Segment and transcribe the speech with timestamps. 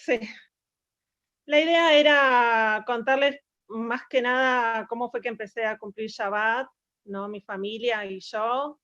[0.00, 0.18] Sí.
[1.44, 6.68] La idea era contarles más que nada cómo fue que empecé a cumplir Shabbat,
[7.04, 7.28] ¿no?
[7.28, 8.80] Mi familia y yo.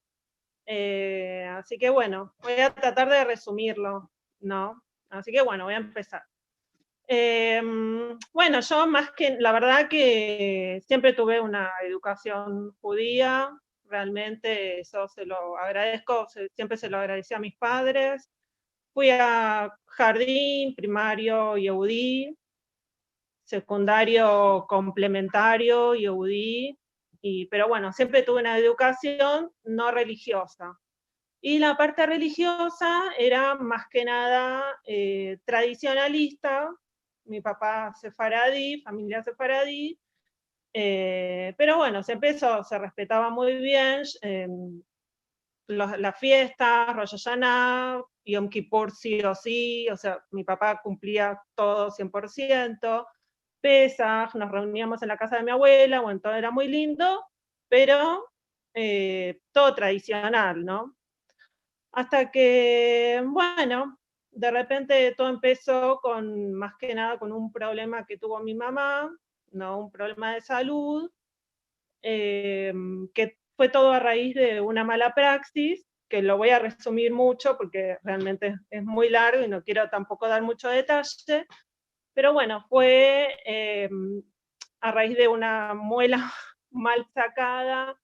[0.66, 4.10] Eh, así que bueno, voy a tratar de resumirlo,
[4.40, 4.82] ¿no?
[5.08, 6.22] Así que bueno, voy a empezar.
[7.08, 13.50] Em, bueno, yo más que, la verdad que siempre tuve una educación judía,
[13.84, 18.30] realmente eso se lo agradezco, siempre se lo agradecí a mis padres.
[18.96, 22.34] Fui a jardín, primario y EUDI,
[23.44, 26.78] secundario complementario y EUDI,
[27.20, 30.80] y, pero bueno, siempre tuve una educación no religiosa.
[31.42, 36.74] Y la parte religiosa era más que nada eh, tradicionalista,
[37.26, 40.00] mi papá sefaradí, familia sefaradí,
[40.72, 44.82] eh, pero bueno, se empezó, se respetaba muy bien em,
[45.68, 51.90] las fiestas, Rosh Hashanah, Yom Kippur sí o sí, o sea, mi papá cumplía todo
[51.90, 53.06] 100%,
[53.60, 57.24] Pesach, nos reuníamos en la casa de mi abuela, bueno, todo era muy lindo,
[57.68, 58.28] pero
[58.74, 60.96] eh, todo tradicional, ¿no?
[61.92, 63.98] Hasta que, bueno,
[64.30, 69.10] de repente todo empezó con, más que nada, con un problema que tuvo mi mamá,
[69.52, 69.78] ¿no?
[69.78, 71.10] Un problema de salud,
[72.02, 77.12] em, que fue todo a raíz de una mala praxis, que lo voy a resumir
[77.12, 81.46] mucho porque realmente es muy largo y no quiero tampoco dar mucho detalle,
[82.14, 84.22] pero bueno, fue em,
[84.80, 86.32] a raíz de una muela
[86.70, 87.98] mal sacada,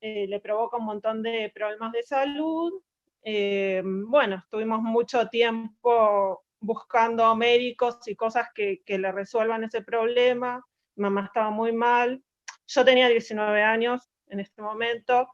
[0.00, 2.82] eh, le provoca un montón de problemas de salud,
[3.26, 10.62] eh, bueno, estuvimos mucho tiempo buscando médicos y cosas que, le resuelvan ese problema.
[10.96, 12.22] Mamá estaba muy mal.
[12.66, 15.28] Yo tenía 19 años en este momento.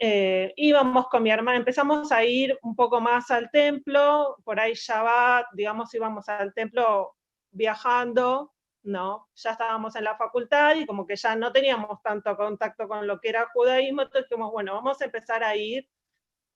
[0.00, 4.74] Eh, íbamos con mi hermana, empezamos a ir un poco más al templo, por ahí
[4.74, 7.16] Shabbat, digamos, íbamos al templo
[7.50, 9.28] viajando, ¿no?
[9.34, 13.18] Ya estábamos en la facultad y como que ya no teníamos tanto contacto con lo
[13.18, 15.88] que era judaísmo, entonces dijimos, bueno, vamos a empezar a ir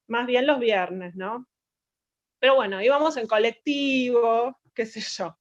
[0.07, 1.47] más bien los viernes, ¿no?
[2.39, 5.37] Pero bueno, íbamos en colectivo, qué sé yo.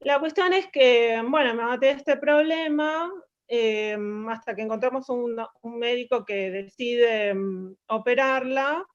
[0.00, 3.10] La cuestión es que, bueno, me maté este problema
[3.52, 8.86] eh, hasta que encontramos un, médico que decide mm, operarla.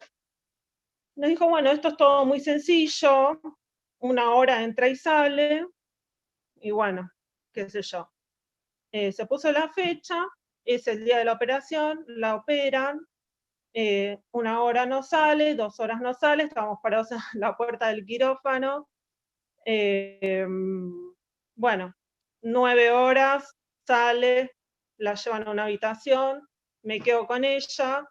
[1.17, 3.41] Nos dijo, bueno, esto es todo muy sencillo,
[3.99, 5.65] una hora entra y sale,
[6.55, 7.09] y bueno,
[7.53, 8.09] qué sé yo.
[8.93, 10.25] Eh, se puso la fecha,
[10.63, 12.99] es el día de la operación, la operan,
[13.73, 18.05] eh, una hora no sale, dos horas no sale, estábamos parados en la puerta del
[18.05, 18.87] quirófano.
[19.65, 20.45] Eh,
[21.55, 21.93] bueno,
[22.41, 23.53] nueve horas,
[23.85, 24.55] sale,
[24.97, 26.47] la llevan a una habitación,
[26.83, 28.07] me quedo con ella,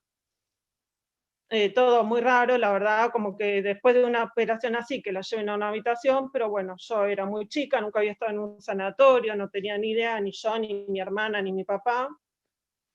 [1.51, 5.21] eh, todo muy raro, la verdad, como que después de una operación así, que la
[5.21, 8.61] lleven a una habitación, pero bueno, yo era muy chica, nunca había estado en un
[8.61, 12.09] sanatorio, no tenía ni idea, ni yo, ni mi hermana, ni mi papá.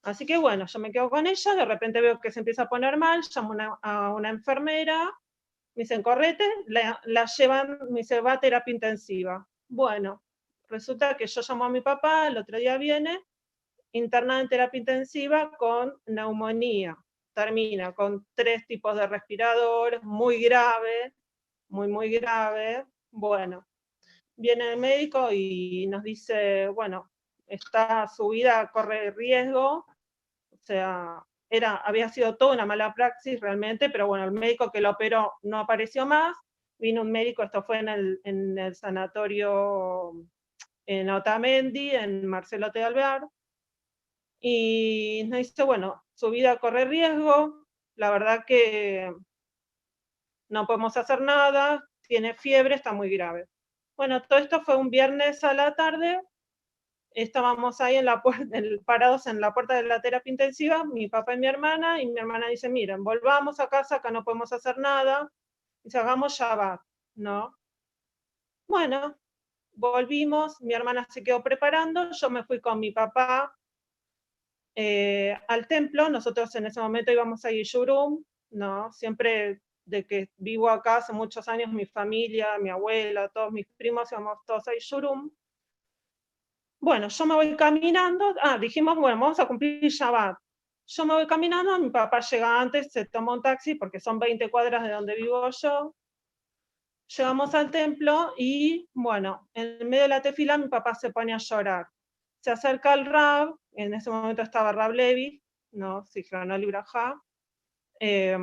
[0.04, 2.70] Así que bueno, yo me quedo con ella, de repente veo que se empieza a
[2.70, 5.06] poner mal, llamo a una enfermera,
[5.76, 9.48] me dicen, correte, la, llevan, me dice, va a terapia intensiva.
[9.70, 10.24] Bueno,
[10.70, 13.20] resulta que yo llamo a mi papá, el otro día viene,
[13.92, 16.98] internada en terapia intensiva con neumonía.
[17.34, 21.14] Termina con tres tipos de respiradores, muy grave,
[21.70, 22.86] muy, muy grave.
[23.12, 23.66] Bueno,
[24.36, 27.12] viene el médico y nos dice, bueno,
[27.48, 29.86] está, su vida corre riesgo,
[30.52, 34.82] o sea, era, había sido toda una mala praxis realmente, pero bueno, el médico que
[34.82, 36.38] lo operó no apareció más,
[36.78, 40.14] vino un médico, esto fue en el, en el sanatorio
[40.92, 42.84] en Otamendi, en Marcelo T.
[42.84, 43.22] Alvear,
[44.42, 49.14] y nos dice, bueno, su vida corre riesgo, la verdad que
[50.50, 53.46] no podemos hacer nada, tiene fiebre, está muy grave.
[53.96, 56.24] Bueno, todo esto fue un viernes a la tarde,
[57.12, 58.24] estábamos ahí en la
[58.84, 62.20] parados en la puerta de la terapia intensiva, mi papá y mi hermana, y mi
[62.20, 65.32] hermana dice, miren, volvamos a casa, acá no podemos hacer nada,
[65.84, 66.82] y hagamos Shabbat,
[67.14, 67.56] ¿no?
[68.68, 69.20] Bueno,
[69.80, 73.56] volvimos, mi hermana se quedó preparando, yo me fui con mi papá
[74.76, 78.92] eh, al templo, nosotros en ese momento íbamos a Yishurum, ¿no?
[78.92, 84.12] Siempre de que vivo acá hace muchos años, mi familia, mi abuela, todos mis primos
[84.12, 85.32] íbamos todos a Yishurum,
[86.82, 90.38] bueno, yo me voy caminando, ah, dijimos, bueno, vamos a cumplir Shabbat.
[90.88, 94.50] Yo me voy caminando, mi papá llega antes, se toma un taxi porque son 20
[94.50, 95.94] cuadras de donde vivo yo.
[97.18, 101.38] Llegamos al templo y, bueno, en medio de la tefila mi papá se pone a
[101.38, 101.88] llorar.
[102.40, 105.42] Se acerca al Rab, en ese momento estaba Rab Levi,
[105.72, 106.06] ¿no?
[106.06, 107.20] Sifrano Libraja.
[108.00, 108.38] Eh,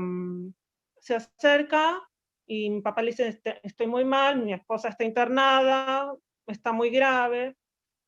[0.99, 2.03] se acerca
[2.47, 6.13] y mi papá le dice, "Este- estoy muy mal, mi esposa está internada,
[6.47, 7.57] está muy grave.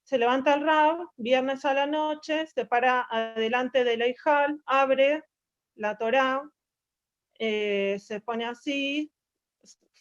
[0.02, 5.22] Se levanta el Rab, viernes a la noche, se para adelante del Eijal, abre
[5.76, 6.42] la Torá,
[7.38, 9.12] eh, se pone así,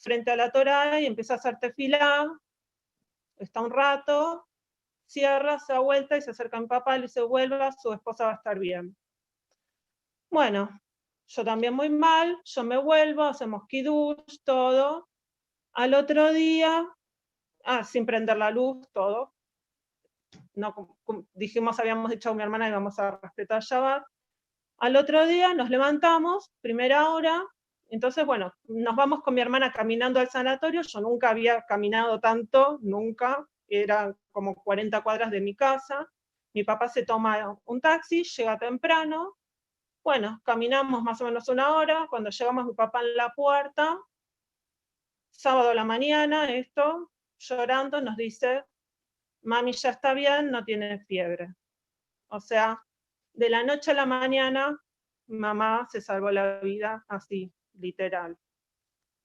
[0.07, 2.25] frente a la Torá y empieza a hacer tefilá,
[3.36, 4.48] está un rato,
[5.06, 8.24] cierra, se da vuelta y se acerca a mi papá, le dice, vuelva, su esposa
[8.24, 8.95] va a estar bien.
[10.30, 10.69] Bueno,
[11.27, 15.09] yo también muy mal, yo me vuelvo, hacemos kiddush, todo.
[15.74, 16.88] Al otro día,
[17.65, 19.33] ah, sin prender la luz, todo.
[20.53, 20.98] No,
[21.33, 24.06] dijimos, habíamos dicho a mi hermana que íbamos a respetar Shabbat.
[24.77, 27.44] Al otro día nos levantamos, primera hora,
[27.89, 32.80] entonces, bueno, nos vamos con mi hermana caminando al sanatorio, yo nunca había caminado tanto,
[32.81, 36.07] nunca, era como 40 cuadras de mi casa.
[36.54, 39.38] Mi papá se toma un taxi, llega temprano,
[40.07, 44.00] bueno, caminamos más o menos una hora, cuando llegamos mi papá en la puerta,
[45.30, 48.63] sábado a la mañana, esto, llorando, nos dice,
[49.42, 51.54] mami ya está bien, no tiene fiebre.
[52.30, 52.81] O sea,
[53.34, 54.81] de la noche a la mañana,
[55.28, 58.38] mamá se salvó la vida, así, literal.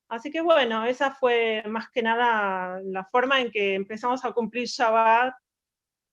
[0.09, 4.67] Así que bueno, esa fue más que nada la forma en que empezamos a cumplir
[4.67, 5.33] Shabbat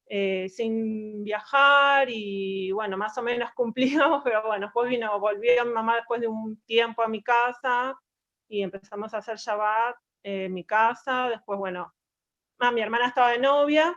[0.07, 5.97] eh, sin viajar y bueno, más o menos cumplimos, pero bueno, después vino, volvió mamá
[5.97, 7.95] después de un tiempo a mi casa
[8.49, 11.95] y empezamos a hacer Shabbat en mi casa, después bueno,
[12.73, 13.97] mi hermana estaba de novia,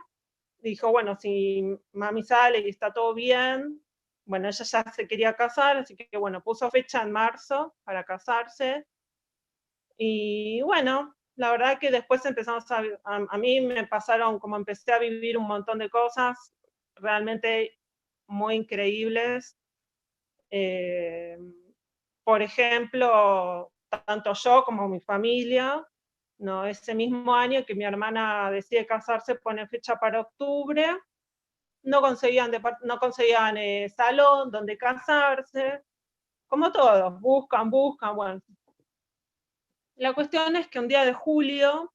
[0.58, 1.62] dijo, bueno, si
[1.92, 3.83] mami sale y está todo bien,
[4.24, 8.86] bueno, ella ya se quería casar, así que bueno, puso fecha en marzo para casarse.
[9.96, 14.92] Y bueno, la verdad que después empezamos a, a, a mí me pasaron, como empecé
[14.92, 16.52] a vivir un montón de cosas
[16.96, 17.78] realmente
[18.26, 19.56] muy increíbles.
[20.50, 21.38] Eh,
[22.24, 23.72] por ejemplo,
[24.06, 25.86] tanto yo como mi familia,
[26.38, 26.64] ¿no?
[26.64, 30.96] ese mismo año que mi hermana decide casarse, pone fecha para octubre,
[31.84, 32.50] no conseguían,
[32.82, 35.82] no conseguían eh, salón donde casarse,
[36.46, 38.40] como todos, buscan, buscan, bueno.
[39.96, 41.92] La cuestión es que un día de julio,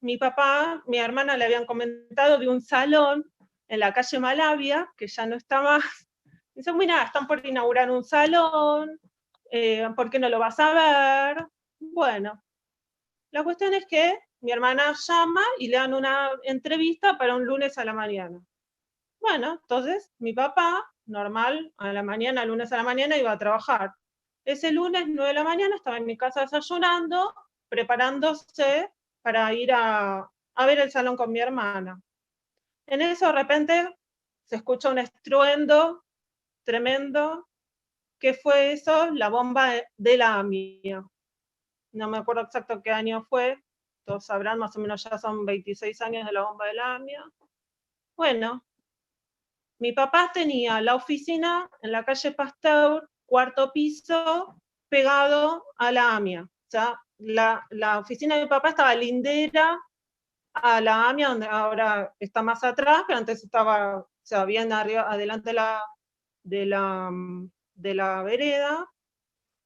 [0.00, 3.30] mi papá, mi hermana le habían comentado de un salón
[3.68, 5.84] en la calle Malavia, que ya no está más.
[6.54, 8.98] Dice, mira, están por inaugurar un salón,
[9.50, 11.46] eh, ¿por qué no lo vas a ver?
[11.78, 12.42] Bueno,
[13.30, 17.76] la cuestión es que mi hermana llama y le dan una entrevista para un lunes
[17.78, 18.40] a la mañana.
[19.20, 23.94] Bueno, entonces mi papá, normal, a la mañana, lunes a la mañana, iba a trabajar.
[24.44, 27.34] Ese lunes, 9 de la mañana, estaba en mi casa desayunando,
[27.68, 28.90] preparándose
[29.22, 32.00] para ir a, a ver el salón con mi hermana.
[32.86, 33.96] En eso, de repente,
[34.44, 36.04] se escucha un estruendo
[36.64, 37.48] tremendo.
[38.20, 39.10] ¿Qué fue eso?
[39.12, 41.04] La bomba de la AMIA.
[41.92, 43.58] No me acuerdo exacto qué año fue,
[44.06, 47.24] todos sabrán, más o menos ya son 26 años de la bomba de la AMIA.
[48.16, 48.64] Bueno,
[49.80, 56.42] mi papá tenía la oficina en la calle Pasteur, cuarto piso, pegado a la AMIA.
[56.42, 59.80] O sea, la, la oficina de mi papá estaba lindera
[60.52, 65.10] a la AMIA, donde ahora está más atrás, pero antes estaba, o sea, bien arriba,
[65.10, 65.82] adelante de la,
[66.42, 67.10] de la,
[67.74, 68.86] de la vereda.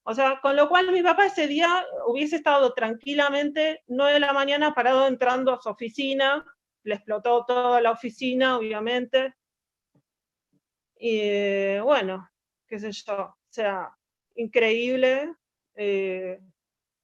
[0.05, 4.33] O sea, con lo cual mi papá ese día hubiese estado tranquilamente 9 de la
[4.33, 6.45] mañana parado entrando a su oficina,
[6.85, 9.35] le explotó toda la oficina, obviamente,
[10.97, 12.29] y bueno,
[12.67, 13.91] qué sé yo, o sea,
[14.37, 15.35] increíble.
[15.75, 16.41] Eh,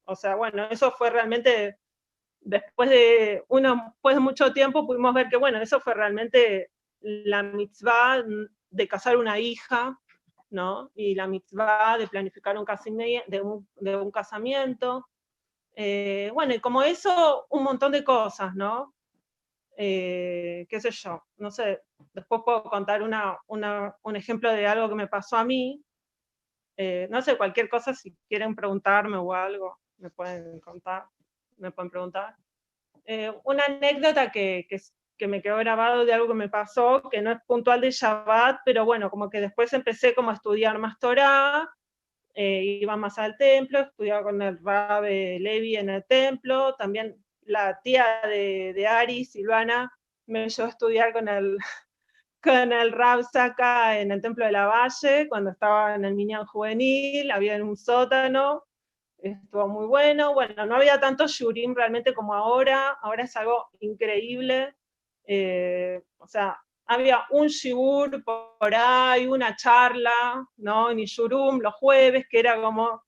[0.05, 1.77] o sea, bueno, eso fue realmente,
[2.39, 6.71] después de, uno, después de mucho tiempo pudimos ver que, bueno, eso fue realmente
[7.01, 8.23] la mitzvah
[8.69, 9.99] de casar una hija,
[10.49, 10.91] ¿no?
[10.95, 15.07] Y la mitzvah de planificar un, de un, de un casamiento.
[15.75, 18.93] Eh, bueno, y como eso, un montón de cosas, ¿no?
[19.83, 21.81] Eh, qué sé yo, no sé,
[22.13, 25.83] después puedo contar una, un ejemplo de algo que me pasó a mí.
[26.77, 31.05] Eh, no sé, cualquier cosa, si quieren preguntarme o algo, me pueden contar,
[31.57, 32.35] me pueden preguntar.
[33.05, 37.31] Eh, una anécdota que, que, me quedó grabado de algo que me pasó, que no
[37.31, 41.67] es puntual de Shabbat, pero bueno, como que después empecé como a estudiar más Torah,
[42.35, 48.21] iba más al templo, estudiaba con el Rabbe Levi en el templo, también la tía
[48.23, 49.91] de, de, Ari, Silvana,
[50.27, 51.57] me llevó a estudiar con el,
[52.43, 56.45] con el Rab Saka en el Templo de la Valle, cuando estaba en el Minyan
[56.45, 58.65] Juvenil, había en un sótano,
[59.21, 60.33] estuvo muy bueno.
[60.33, 64.75] Bueno, no había tanto shurim realmente como ahora, ahora es algo increíble.
[65.25, 70.93] Eh, o sea, había un shibur por ahí, una charla, ¿no?
[70.93, 73.03] Ni shurum los jueves, que era como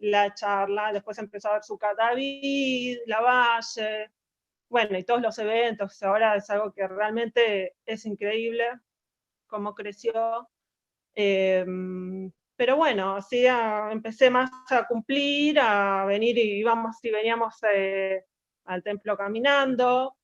[0.00, 4.10] la charla, después empezó a ver su David, La Valle,
[4.68, 8.66] bueno, y todos los eventos, ahora es algo que realmente es increíble
[9.48, 10.48] cómo creció.
[11.14, 18.24] Em, pero bueno, así empecé más a cumplir, a venir y íbamos y veníamos eh,
[18.66, 20.16] al templo caminando.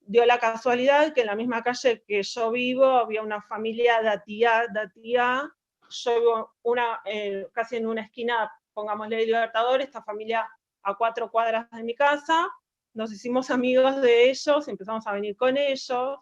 [0.00, 4.66] Dio la casualidad que en la misma calle que yo vivo había una familia datía,
[4.72, 5.48] datía.
[5.90, 10.48] Yo vivo una, eh, casi en una esquina, pongámosle Libertador, esta familia
[10.82, 12.48] a cuatro cuadras de mi casa,
[12.94, 16.18] nos hicimos amigos de ellos, empezamos a venir con ellos,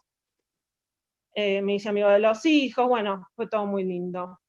[1.34, 4.40] eh, me hice amigo de los hijos, bueno, fue todo muy lindo.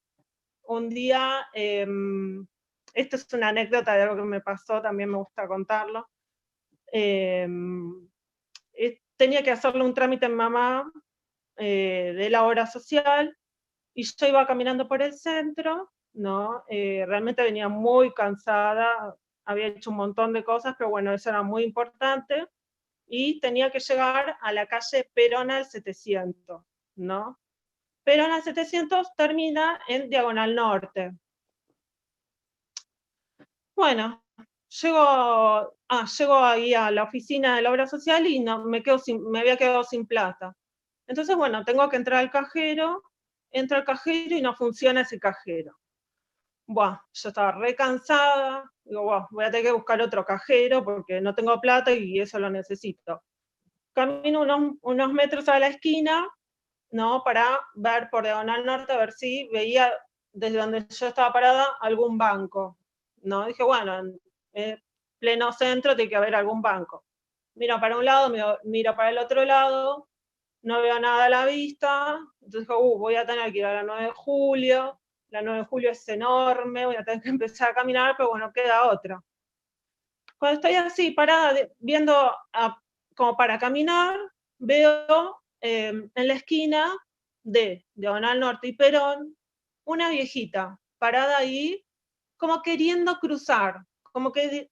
[0.64, 6.08] Un día, esto es una anécdota de algo que me pasó, también me gusta contarlo.
[6.86, 8.08] Em,
[9.16, 10.90] tenía que hacerle un trámite en mamá
[11.56, 13.36] eh, de la obra social,
[13.94, 16.64] y yo iba caminando por el centro, ¿no?
[16.68, 21.42] Eh, realmente venía muy cansada, había hecho un montón de cosas, pero bueno, eso era
[21.42, 22.46] muy importante,
[23.06, 26.62] y tenía que llegar a la calle Perón al 700,
[26.96, 27.38] ¿no?
[28.04, 31.12] Perón al 700 termina en Diagonal Norte.
[33.76, 34.24] Bueno,
[34.80, 38.98] llego, ah, llego ahí a la oficina de la obra social y no, me, quedo
[39.30, 40.56] me había quedado sin plata.
[41.06, 43.02] Entonces, bueno, tengo que entrar al cajero,
[43.50, 45.81] entro al cajero y no funciona ese cajero.
[46.72, 51.34] Buah, yo estaba re cansada, digo, voy a tener que buscar otro cajero porque no
[51.34, 53.22] tengo plata y eso lo necesito.
[53.92, 56.26] Camino unos, unos metros a la esquina,
[56.90, 57.22] ¿no?
[57.24, 59.92] Para ver por Diagonal Norte, a ver si veía
[60.32, 62.78] desde donde yo estaba parada algún banco,
[63.22, 63.46] ¿no?
[63.46, 64.02] Dije, bueno,
[64.54, 64.82] en
[65.18, 67.04] pleno centro tiene que haber algún banco.
[67.54, 68.32] Miro para un lado,
[68.64, 70.08] miro, para el otro lado,
[70.62, 73.74] no veo nada a la vista, entonces dije, uh, voy a tener que ir a
[73.74, 75.01] la 9 de julio,
[75.32, 78.52] la 9 de julio es enorme, voy a tener que empezar a caminar, pero bueno,
[78.52, 79.20] queda otra.
[80.38, 82.36] Cuando estoy así parada, viendo
[83.16, 84.18] como para caminar,
[84.58, 86.94] veo em, en la esquina
[87.42, 89.36] de Diagonal Norte y Perón,
[89.84, 91.82] una viejita parada ahí,
[92.36, 94.70] como queriendo cruzar, como que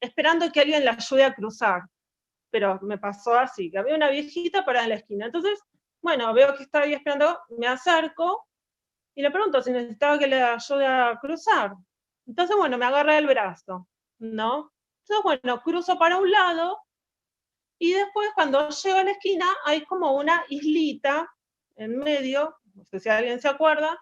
[0.00, 1.82] esperando que alguien la ayude a cruzar.
[2.50, 5.26] Pero me pasó así, que había una viejita parada en la esquina.
[5.26, 5.58] Entonces,
[6.02, 8.45] bueno, veo que está ahí esperando, me acerco
[9.16, 11.74] y le pregunto si necesitaba que le ayude a cruzar.
[12.26, 14.72] Entonces, bueno, me agarra el brazo, ¿no?
[15.02, 16.78] Entonces, bueno, cruzo para un lado
[17.78, 21.28] y después cuando llego a la esquina hay como una islita
[21.76, 23.98] en medio, no sé si alguien se acuerda,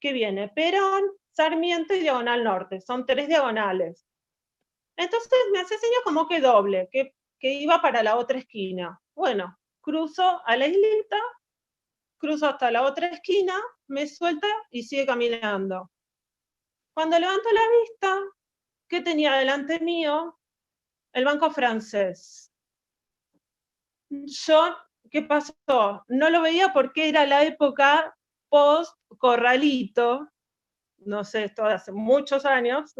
[0.00, 2.80] que viene Perón, Sarmiento y Diagonal Norte.
[2.80, 4.06] Son tres diagonales.
[4.96, 9.00] Entonces me hace señas como que doble, que, que iba para la otra esquina.
[9.14, 11.18] Bueno, cruzo a la islita
[12.18, 13.54] cruzo hasta la otra esquina,
[13.88, 15.90] me suelta y sigue caminando.
[16.94, 18.20] Cuando levanto la vista,
[18.88, 20.38] ¿qué tenía delante mío?
[21.12, 22.52] El banco francés.
[24.10, 24.76] Yo,
[25.10, 26.04] ¿qué pasó?
[26.08, 28.16] No lo veía porque era la época
[28.48, 30.28] post-corralito,
[30.98, 32.94] no sé, esto hace muchos años,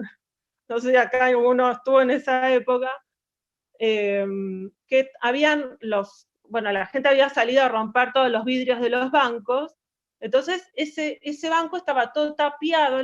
[0.69, 2.91] no sé si acá uno estuvo en esa época,
[3.79, 4.27] eh,
[4.87, 9.11] que habían los bueno, la gente había salido a romper todos los vidrios de los
[9.11, 9.75] bancos,
[10.21, 13.01] entonces ese, ese banco estaba todo tapiado,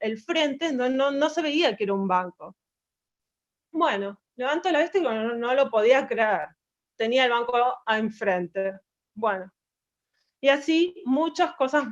[0.00, 2.56] el frente, no, no, se veía que era un banco.
[3.70, 6.48] Bueno, levanto la vista y no, lo podía creer.
[6.96, 7.54] Tenía el banco
[7.86, 8.78] enfrente.
[9.14, 9.50] Bueno,
[10.40, 11.84] y así muchas cosas,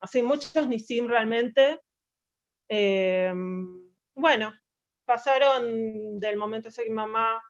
[0.00, 1.80] así muchos NISIM realmente.
[2.68, 3.32] Eh,
[4.14, 4.52] bueno,
[5.04, 7.42] pasaron del momento ese que mi mamá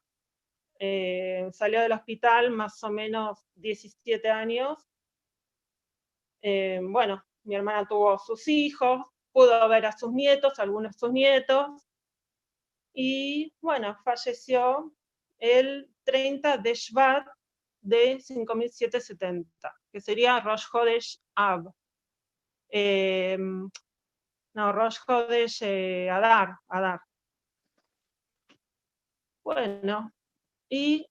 [0.79, 4.85] eh, salió del hospital más o menos 17 años.
[6.45, 11.11] Eh, bueno, mi hermana tuvo sus hijos, pudo ver a sus nietos, algunos de sus
[11.11, 11.87] nietos,
[12.93, 14.93] y bueno, falleció
[15.39, 17.25] el 30 de Shvat
[17.81, 21.21] de 5770, que sería Rosh Hodesh.
[22.69, 25.63] Eh, no, Rosh Hodesh
[26.11, 26.99] Adar, Adar.
[29.45, 30.11] Bueno,
[30.69, 31.09] y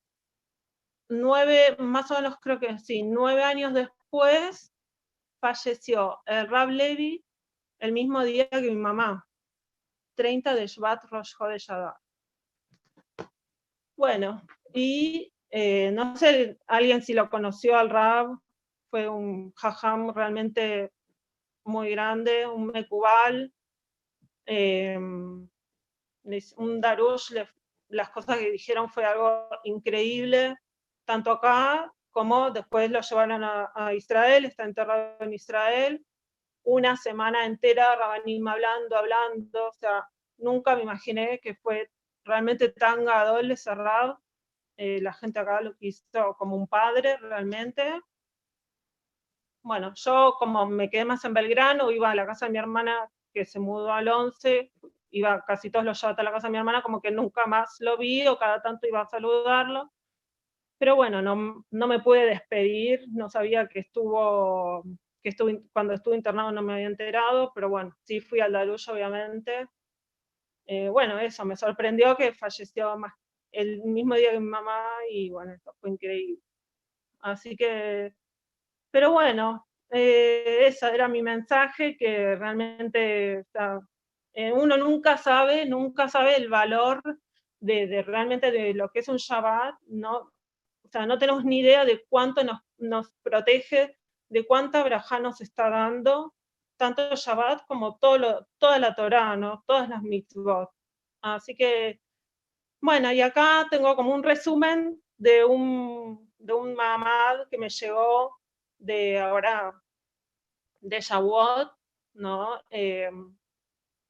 [1.09, 4.73] nueve, más o menos creo que sí, nueve años después
[5.43, 7.23] falleció el Rab Levi
[7.81, 9.27] el mismo día que mi mamá,
[10.15, 11.67] 30 de Shvat Rosh Chodesh
[13.97, 14.41] Bueno,
[14.73, 18.39] y eh, no sé alguien si lo conoció al Rab,
[18.89, 20.93] fue un jajam realmente
[21.65, 23.53] muy grande, un mekubal,
[24.47, 27.35] eh, un darush
[27.89, 30.57] las cosas que dijeron fue algo increíble,
[31.05, 36.05] tanto acá como después lo llevaron a, Israel, está enterrado en Israel,
[36.63, 41.91] una semana entera Rabanim hablando, hablando, o sea, nunca me imaginé que fue
[42.25, 44.21] realmente tan gadol cerrado.
[44.77, 48.01] Eh, la gente acá lo quiso como un padre realmente.
[49.63, 53.09] Bueno, yo como me quedé más en Belgrano, iba a la casa de mi hermana
[53.33, 54.73] que se mudó al 11,
[55.11, 57.77] iba casi todos los Shabbat a la casa de mi hermana, como que nunca más
[57.81, 59.93] lo vi o cada tanto iba a saludarlo.
[60.83, 64.83] Pero bueno, no, no me pude despedir, no sabía que estuvo,
[65.23, 68.91] que estuvo, cuando estuve internado no me había enterado, pero bueno, sí fui al Darush
[68.91, 69.69] obviamente.
[70.67, 73.13] Eh, bueno, eso, me sorprendió que falleció más
[73.53, 76.43] el mismo día que mi mamá y bueno, esto fue increíble.
[77.21, 78.13] Así que,
[78.91, 83.45] pero bueno, eh, ese era mi mensaje, que realmente
[84.35, 87.01] eh, uno nunca sabe, nunca sabe el valor
[87.61, 90.33] de, realmente de lo que es un Shabbat, ¿no?
[90.93, 92.43] Sea, no tenemos ni idea de cuánto
[92.77, 96.35] nos, protege, de cuánta braja nos está dando,
[96.77, 99.65] tanto Shabbat como toda la Torah, ¿no?
[99.67, 100.69] Todas las mitzvot.
[101.23, 101.99] Así que,
[102.83, 108.37] bueno, y acá tengo como un resumen de un, de un mamad que me llegó
[108.77, 109.73] de ahora,
[110.83, 111.73] de Shavuot,
[112.15, 112.61] ¿no?
[112.69, 113.35] Em,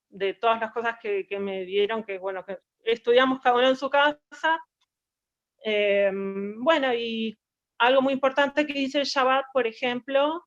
[0.09, 3.77] de todas las cosas que, que, me dieron, que bueno, que estudiamos cada uno en
[3.77, 4.61] su casa.
[5.65, 7.39] Em, bueno, y
[7.79, 10.45] algo muy importante que dice el Shabbat, por ejemplo,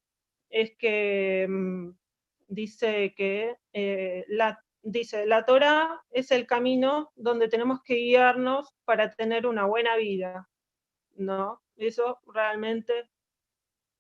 [0.50, 1.96] es que em,
[2.48, 9.12] dice que eh, la, dice, la Torah es el camino donde tenemos que guiarnos para
[9.12, 10.50] tener una buena vida,
[11.16, 11.62] ¿no?
[11.78, 13.10] Eso realmente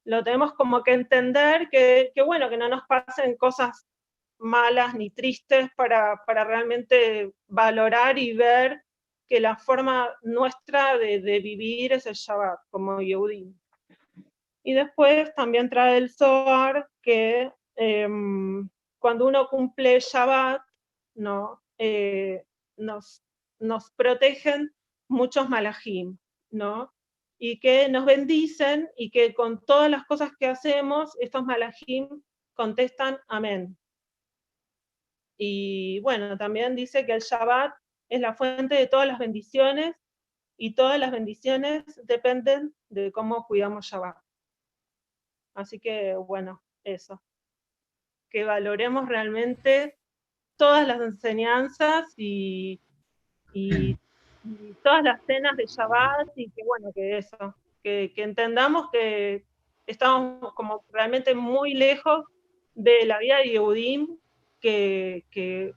[0.06, 3.88] lo tenemos como que entender que, bueno, que no nos pasen cosas
[4.38, 8.85] malas ni tristes para, para realmente valorar y ver
[9.27, 13.58] que la forma nuestra de, vivir es el Shabbat, como Yehudim.
[14.63, 18.67] Y después también trae el Zohar que em,
[19.00, 20.62] cuando uno cumple Shabbat,
[21.15, 21.62] ¿no?
[21.77, 22.44] Eh,
[22.77, 23.24] nos,
[23.60, 24.74] nos protegen
[25.08, 26.17] muchos malajim,
[26.50, 26.91] ¿no?
[27.38, 32.07] y que nos bendicen y que con todas las cosas que hacemos, estos malajim
[32.53, 33.77] contestan amén.
[35.38, 37.74] Y bueno, también dice que el Shabbat
[38.09, 39.96] es la fuente de todas las bendiciones
[40.57, 44.18] y todas las bendiciones dependen de cómo cuidamos Shabbat.
[45.53, 47.22] Así que bueno, eso.
[48.29, 49.98] Que valoremos realmente
[50.57, 52.81] todas las enseñanzas y,
[53.53, 53.98] y
[54.83, 59.46] todas las cenas de Shabbat y que bueno, que eso, que, entendamos que
[59.85, 62.25] estamos como realmente muy lejos
[62.74, 64.18] de la vida de Yehudim
[64.59, 65.74] que, que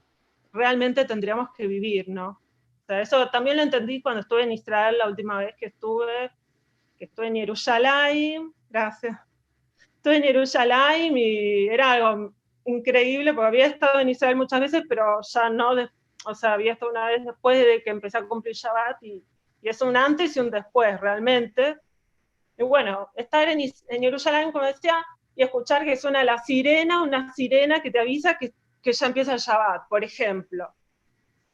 [0.51, 2.29] realmente tendríamos que vivir, ¿no?
[2.29, 6.31] O sea, eso también lo entendí cuando estuve en Israel la última vez que estuve,
[6.97, 9.17] que estuve en Jerusalén, gracias.
[9.95, 12.33] Estuve en Jerusalén y era algo
[12.65, 15.75] increíble porque había estado en Israel muchas veces, pero ya no
[16.25, 19.23] o sea, había estado una vez después de que empecé a cumplir Shabbat y,
[19.61, 21.77] y es un antes y un después realmente.
[22.57, 27.33] Y bueno, estar en, en Jerusalén, como decía, y escuchar que suena la sirena, una
[27.33, 30.73] sirena que te avisa que, que ya empieza el Shabbat, por ejemplo.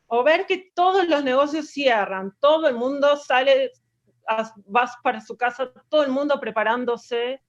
[0.08, 3.72] O ver que todos los negocios cierran, todo el mundo sale,
[4.68, 7.42] vas para su casa, todo el mundo preparándose.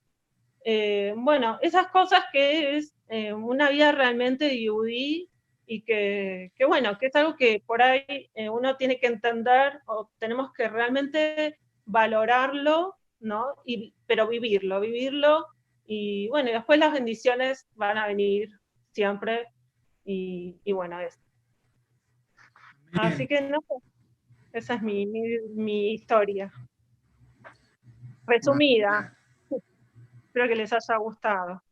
[0.64, 5.30] Eh, bueno, esas cosas que es eh, una vida realmente de Yudí
[5.66, 10.10] y que, bueno, que es algo que por ahí eh, uno tiene que entender o
[10.18, 13.56] tenemos que realmente valorarlo, ¿no?
[13.64, 15.46] Y, pero vivirlo, vivirlo
[15.86, 18.48] y bueno, después las bendiciones van a venir
[18.92, 19.46] siempre
[20.06, 21.18] y, y bueno, eso.
[22.98, 23.58] Así que no,
[24.52, 25.20] esa es mi, mi,
[25.54, 26.50] mi historia.
[28.26, 29.16] Resumida.
[30.26, 31.62] Espero que les haya gustado.